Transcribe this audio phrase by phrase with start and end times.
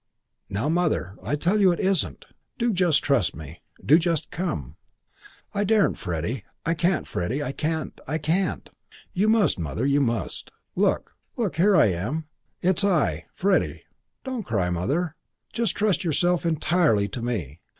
[0.49, 2.25] "Now, Mother, I tell you it isn't.
[2.57, 3.61] Do just trust me.
[3.85, 4.75] Do just come."
[5.53, 6.43] "I daren't, Freddie.
[6.65, 7.43] I can't, Freddie.
[7.43, 8.01] I can't.
[8.07, 8.71] I can't."
[9.13, 9.59] "You must.
[9.59, 10.49] Mother, you must.
[10.75, 12.25] Look, look, here I am.
[12.63, 13.83] It's I, Freddie.
[14.23, 15.13] Don't cry, Mother.
[15.53, 17.59] Just trust yourself entirely to me.